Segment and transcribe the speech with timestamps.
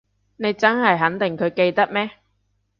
[0.37, 2.09] 你真係肯定佢記得咩？